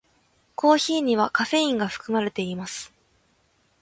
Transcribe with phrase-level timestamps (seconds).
[0.55, 2.91] コーヒーにはカフェインが含まれています。